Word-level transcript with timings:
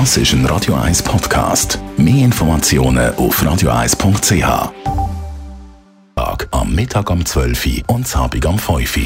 Das 0.00 0.16
ist 0.16 0.32
ein 0.32 0.44
Radio 0.46 0.74
1 0.74 1.04
Podcast. 1.04 1.78
Mehr 1.96 2.24
Informationen 2.24 3.14
auf 3.14 3.40
radio1.ch. 3.40 4.72
Am 6.50 6.74
Mittag 6.74 7.08
um 7.10 7.24
12 7.24 7.66
Uhr 7.66 7.94
und 7.94 8.16
Abend 8.16 8.44
um 8.44 8.58
5 8.58 8.96
Uhr. 8.96 9.04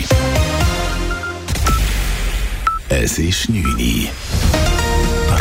Es 2.88 3.18
ist 3.18 3.50
9 3.50 3.66
Uhr. 3.66 4.08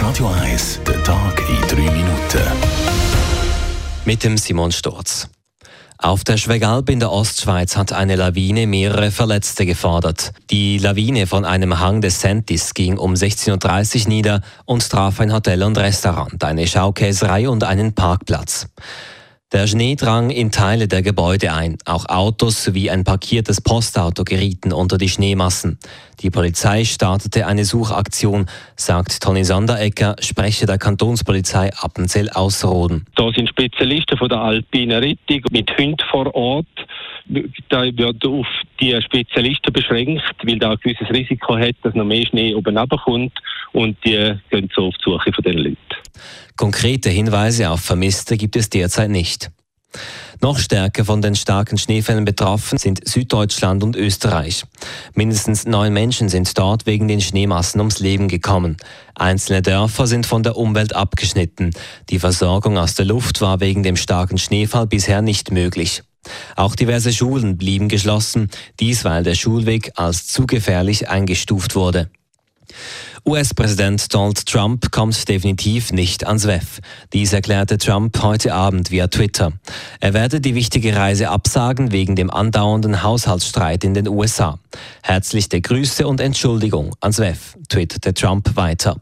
Radio 0.01 0.27
1, 0.27 0.81
der 0.85 1.01
Tag 1.05 1.41
in 1.47 1.61
3 1.69 1.75
Minuten. 1.93 2.43
Mit 4.03 4.25
dem 4.25 4.37
Simon 4.37 4.73
Sturz. 4.73 5.29
Auf 5.99 6.23
der 6.23 6.37
Schwegalp 6.37 6.89
in 6.89 6.99
der 6.99 7.11
Ostschweiz 7.11 7.75
hat 7.75 7.91
eine 7.91 8.15
Lawine 8.15 8.67
mehrere 8.67 9.09
Verletzte 9.09 9.65
gefordert. 9.65 10.31
Die 10.51 10.77
Lawine 10.77 11.25
von 11.25 11.43
einem 11.43 11.79
Hang 11.79 12.01
des 12.01 12.21
Sentis 12.21 12.75
ging 12.75 12.97
um 12.97 13.15
16.30 13.15 14.03
Uhr 14.03 14.09
nieder 14.09 14.41
und 14.65 14.87
traf 14.87 15.19
ein 15.19 15.33
Hotel 15.33 15.63
und 15.63 15.77
Restaurant, 15.77 16.43
eine 16.43 16.67
Schaukäserei 16.67 17.49
und 17.49 17.63
einen 17.63 17.93
Parkplatz. 17.93 18.67
Der 19.53 19.65
Schnee 19.65 19.95
drang 19.95 20.29
in 20.29 20.51
Teile 20.51 20.89
der 20.89 21.01
Gebäude 21.01 21.53
ein. 21.53 21.77
Auch 21.85 22.09
Autos 22.09 22.65
sowie 22.65 22.89
ein 22.89 23.05
parkiertes 23.05 23.61
Postauto 23.61 24.25
gerieten 24.25 24.73
unter 24.73 24.97
die 24.97 25.07
Schneemassen. 25.07 25.79
Die 26.19 26.29
Polizei 26.29 26.83
startete 26.83 27.47
eine 27.47 27.63
Suchaktion, 27.63 28.47
sagt 28.75 29.23
Toni 29.23 29.45
Sonderegger, 29.45 30.17
Sprecher 30.19 30.65
der 30.65 30.77
Kantonspolizei 30.77 31.71
Appenzell-Ausserrhoden. 31.81 33.05
Da 33.15 33.31
sind 33.31 33.47
Spezialisten 33.47 34.17
von 34.17 34.27
der 34.27 34.39
Alpinen 34.39 35.01
Rettung 35.01 35.41
mit 35.51 35.71
Hunden 35.77 36.03
vor 36.11 36.35
Ort. 36.35 36.67
Da 37.69 37.83
wird 37.83 38.25
auf 38.25 38.47
die 38.79 38.99
Spezialisten 39.01 39.73
beschränkt, 39.73 40.23
weil 40.43 40.59
da 40.59 40.71
ein 40.71 40.77
gewisses 40.81 41.09
Risiko 41.09 41.57
hat, 41.57 41.75
dass 41.83 41.93
noch 41.93 42.05
mehr 42.05 42.25
Schnee 42.25 42.55
oben 42.55 42.77
kommt 43.03 43.33
und 43.73 43.97
die 44.05 44.33
gehen 44.49 44.69
so 44.73 44.87
auf 44.87 44.95
die 44.97 45.03
Suche 45.03 45.33
von 45.33 45.43
den 45.43 45.57
Leuten. 45.57 45.77
Konkrete 46.55 47.09
Hinweise 47.09 47.69
auf 47.69 47.81
Vermisste 47.81 48.37
gibt 48.37 48.55
es 48.55 48.69
derzeit 48.69 49.09
nicht. 49.09 49.51
Noch 50.41 50.59
stärker 50.59 51.05
von 51.05 51.21
den 51.21 51.35
starken 51.35 51.77
Schneefällen 51.77 52.25
betroffen 52.25 52.77
sind 52.77 53.07
Süddeutschland 53.07 53.83
und 53.83 53.95
Österreich. 53.95 54.63
Mindestens 55.15 55.65
neun 55.65 55.93
Menschen 55.93 56.29
sind 56.29 56.57
dort 56.57 56.85
wegen 56.85 57.07
den 57.07 57.21
Schneemassen 57.21 57.79
ums 57.79 57.99
Leben 57.99 58.27
gekommen. 58.27 58.77
Einzelne 59.15 59.61
Dörfer 59.61 60.05
sind 60.05 60.25
von 60.25 60.43
der 60.43 60.57
Umwelt 60.57 60.95
abgeschnitten. 60.95 61.71
Die 62.09 62.19
Versorgung 62.19 62.77
aus 62.77 62.95
der 62.95 63.05
Luft 63.05 63.41
war 63.41 63.59
wegen 63.59 63.81
dem 63.81 63.95
starken 63.95 64.37
Schneefall 64.37 64.85
bisher 64.85 65.21
nicht 65.21 65.51
möglich. 65.51 66.03
Auch 66.55 66.75
diverse 66.75 67.13
Schulen 67.13 67.57
blieben 67.57 67.89
geschlossen, 67.89 68.49
dies 68.79 69.05
weil 69.05 69.23
der 69.23 69.35
Schulweg 69.35 69.91
als 69.95 70.27
zu 70.27 70.45
gefährlich 70.45 71.09
eingestuft 71.09 71.75
wurde. 71.75 72.09
US-Präsident 73.25 74.13
Donald 74.13 74.45
Trump 74.45 74.89
kommt 74.91 75.27
definitiv 75.27 75.91
nicht 75.91 76.25
ans 76.25 76.47
WEF. 76.47 76.79
Dies 77.11 77.33
erklärte 77.33 77.77
Trump 77.77 78.21
heute 78.23 78.53
Abend 78.53 78.89
via 78.89 79.07
Twitter. 79.07 79.51
Er 79.99 80.13
werde 80.13 80.39
die 80.39 80.55
wichtige 80.55 80.95
Reise 80.95 81.29
absagen 81.29 81.91
wegen 81.91 82.15
dem 82.15 82.31
andauernden 82.31 83.03
Haushaltsstreit 83.03 83.83
in 83.83 83.93
den 83.93 84.07
USA. 84.07 84.59
Herzlichste 85.03 85.59
Grüße 85.59 86.07
und 86.07 86.21
Entschuldigung 86.21 86.95
ans 87.01 87.19
WEF, 87.19 87.57
twitterte 87.67 88.13
Trump 88.13 88.55
weiter. 88.55 88.95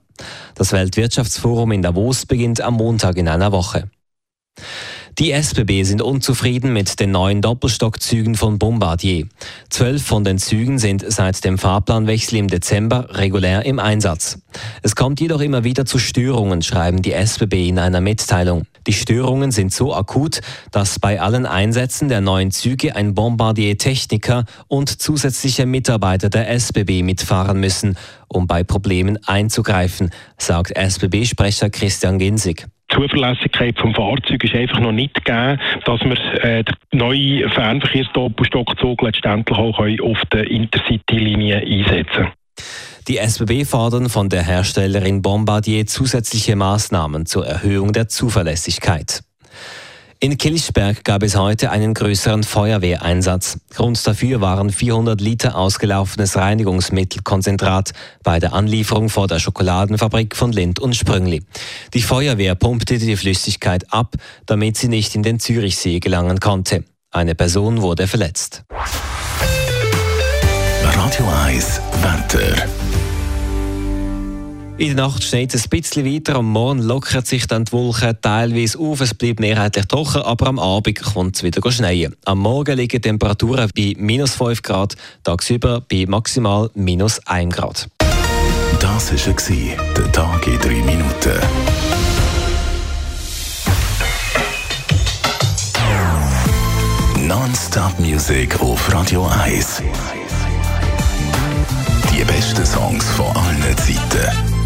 Das 0.56 0.72
Weltwirtschaftsforum 0.72 1.72
in 1.72 1.84
Davos 1.84 2.26
beginnt 2.26 2.62
am 2.62 2.76
Montag 2.76 3.18
in 3.18 3.28
einer 3.28 3.52
Woche. 3.52 3.90
Die 5.18 5.32
SBB 5.32 5.84
sind 5.84 6.02
unzufrieden 6.02 6.74
mit 6.74 7.00
den 7.00 7.12
neuen 7.12 7.42
Doppelstockzügen 7.42 8.36
von 8.36 8.60
Bombardier. 8.60 9.28
Zwölf 9.70 10.04
von 10.04 10.26
den 10.26 10.40
Zügen 10.40 10.78
sind 10.78 11.06
seit 11.08 11.46
dem 11.46 11.58
Fahrplanwechsel 11.58 12.38
im 12.38 12.50
Dezember 12.50 13.08
regulär 13.12 13.66
im 13.66 13.80
Einsatz. 13.80 14.40
Es 14.82 14.94
kommt 14.94 15.22
jedoch 15.22 15.40
immer 15.40 15.64
wieder 15.64 15.86
zu 15.86 16.00
Störungen, 16.00 16.62
schreiben 16.62 17.02
die 17.02 17.14
SBB 17.14 17.70
in 17.70 17.80
einer 17.80 18.02
Mitteilung. 18.02 18.64
Die 18.88 18.94
Störungen 18.94 19.54
sind 19.54 19.74
so 19.74 19.96
akut, 19.96 20.42
dass 20.72 21.00
bei 21.00 21.22
allen 21.22 21.46
Einsätzen 21.46 22.10
der 22.10 22.20
neuen 22.20 22.52
Züge 22.52 22.94
ein 22.98 23.16
Bombardier-Techniker 23.16 24.44
und 24.68 25.02
zusätzliche 25.02 25.66
Mitarbeiter 25.66 26.30
der 26.30 26.50
SBB 26.50 27.04
mitfahren 27.04 27.62
müssen, 27.62 27.96
um 28.28 28.48
bei 28.48 28.66
Problemen 28.66 29.18
einzugreifen, 29.26 30.10
sagt 30.38 30.76
SBB-Sprecher 30.76 31.70
Christian 31.70 32.20
Ginsig. 32.20 32.68
Zuverlässigkeit 32.96 33.78
vom 33.78 33.94
Fahrzeug 33.94 34.44
ist 34.44 34.56
einfach 34.56 34.80
noch 34.80 34.92
nicht 34.92 35.14
gegeben, 35.14 35.60
dass 35.86 36.00
wir 36.02 36.44
äh, 36.44 36.64
den 36.64 36.76
neuen 37.00 37.50
Fernverkehrsdoppelstockzug 37.50 39.02
letztendlich 39.02 39.58
auch 39.58 39.80
auf 39.80 40.18
der 40.32 40.50
Intercity-Linie 40.50 41.58
einsetzen. 41.58 42.28
Die 43.08 43.18
SBB 43.18 43.66
fordern 43.66 44.10
von 44.10 44.30
der 44.30 44.44
Herstellerin 44.44 45.22
Bombardier 45.22 45.86
zusätzliche 45.86 46.56
Maßnahmen 46.56 47.26
zur 47.26 47.46
Erhöhung 47.46 47.94
der 47.94 48.08
Zuverlässigkeit. 48.08 49.25
In 50.20 50.38
Kilchberg 50.38 51.04
gab 51.04 51.24
es 51.24 51.36
heute 51.36 51.72
einen 51.72 51.94
größeren 51.94 52.44
Feuerwehreinsatz. 52.44 53.60
Grund 53.70 54.08
dafür 54.08 54.40
waren 54.40 54.70
400 54.70 55.20
Liter 55.20 55.58
ausgelaufenes 55.58 56.38
Reinigungsmittelkonzentrat 56.38 57.92
bei 58.24 58.40
der 58.40 58.54
Anlieferung 58.54 59.10
vor 59.10 59.28
der 59.28 59.40
Schokoladenfabrik 59.40 60.36
von 60.36 60.52
Lind 60.52 60.80
und 60.80 60.96
Sprüngli. 60.96 61.44
Die 61.94 62.02
Feuerwehr 62.02 62.56
pumpte 62.56 62.98
die 62.98 63.18
Flüssigkeit 63.18 63.92
ab, 63.92 64.16
damit 64.46 64.78
sie 64.78 64.88
nicht 64.88 65.16
in 65.16 65.24
den 65.24 65.40
Zürichsee 65.40 66.00
gelangen 66.00 66.40
konnte. 66.40 66.86
Eine 67.12 67.36
Person 67.36 67.82
wurde 67.82 68.08
verletzt. 68.08 68.64
Radio 70.82 71.28
1 71.46 71.82
Wetter. 72.02 72.95
In 74.78 74.88
der 74.88 75.06
Nacht 75.06 75.24
schneit 75.24 75.54
es 75.54 75.64
ein 75.64 75.70
bisschen 75.70 76.06
weiter. 76.06 76.36
Am 76.36 76.52
Morgen 76.52 76.82
lockert 76.82 77.26
sich 77.26 77.48
dann 77.48 77.64
die 77.64 77.72
Wolken 77.72 78.18
teilweise 78.22 78.78
auf. 78.78 79.00
Es 79.00 79.14
bleibt 79.14 79.40
mehrheitlich 79.40 79.86
trocken, 79.86 80.22
aber 80.22 80.48
am 80.48 80.60
Abend 80.60 81.02
kommt 81.02 81.38
es 81.38 81.44
wieder 81.44 81.72
schneien. 81.72 82.14
Am 82.26 82.40
Morgen 82.40 82.76
liegen 82.78 83.02
Temperaturen 83.02 83.70
bei 83.74 83.94
minus 83.98 84.36
5 84.36 84.62
Grad, 84.64 84.96
tagsüber 85.24 85.82
bei 85.90 86.06
maximal 86.06 86.70
minus 86.74 87.26
1 87.26 87.56
Grad. 87.56 87.88
Das 88.82 89.14
war 89.14 89.94
der 89.96 90.12
Tag 90.12 90.46
in 90.46 90.60
3 90.60 90.70
Minuten. 90.84 91.40
Non-Stop 97.26 97.98
Music 98.00 98.60
auf 98.60 98.92
Radio 98.94 99.26
1. 99.26 99.82
Die 102.12 102.24
besten 102.24 102.66
Songs 102.66 103.06
von 103.12 103.26
allen 103.36 103.55